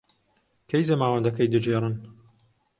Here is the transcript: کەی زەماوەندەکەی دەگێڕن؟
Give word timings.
کەی 0.69 0.87
زەماوەندەکەی 0.89 1.51
دەگێڕن؟ 1.53 1.95